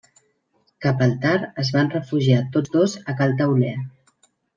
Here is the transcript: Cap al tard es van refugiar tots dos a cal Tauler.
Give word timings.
Cap 0.85 1.01
al 1.05 1.11
tard 1.25 1.59
es 1.63 1.69
van 1.75 1.91
refugiar 1.95 2.39
tots 2.55 2.73
dos 2.77 2.97
a 3.13 3.15
cal 3.21 3.37
Tauler. 3.43 3.75